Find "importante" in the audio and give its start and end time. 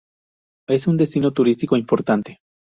1.77-2.39